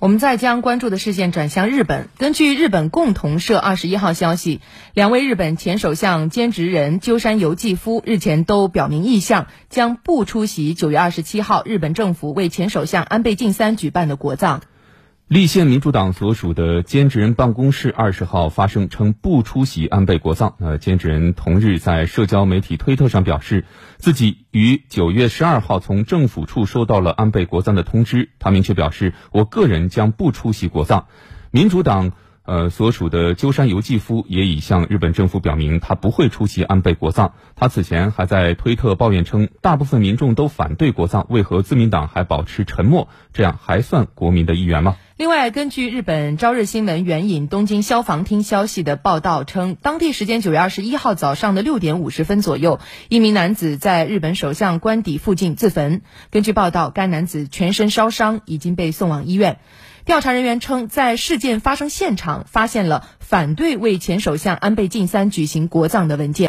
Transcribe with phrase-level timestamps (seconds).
[0.00, 2.08] 我们再将关注的视线转向日本。
[2.16, 4.62] 根据日本共同社二十一号消息，
[4.94, 14.62] 两位日本前首相兼职人鸠山由纪夫日前都表明意向，将不出席九月二十七号日本政府为前首相安倍晋三举办的国葬。
[15.30, 20.56] 立宪民主党所属的兼职人办公室二十号发声称不出席安倍国葬。
[20.58, 23.64] 呃，兼职人同日在社交媒体推特上表示，
[23.96, 28.30] 自己于九月十二号从政府处收到了安倍国葬的通知。
[28.40, 31.06] 他明确表示，我个人将不出席国葬。
[31.52, 32.10] 民主党。
[32.42, 37.34] 呃，所属的鸠山由纪夫也已向日本政府表明，他不会出席安倍国葬。
[37.54, 43.08] 他此前还在推特抱怨称，大部分民众都反对国葬，为何自民党还保持沉默？
[43.32, 44.96] 这样还算国民的一员吗？
[45.20, 56.00] 另外，根据日本朝日新闻援引东京消防厅消息的报道称，当地时间九月二十一号早上的六点五十分左右，一名男子在日本首相官邸附近自焚。
[56.30, 59.58] 根据报道，该男子全身烧伤，已经被送往医院。
[60.06, 66.48] 调查人员称，在事件发生现场发现了反对为前首相安倍晋三举行国葬的文件。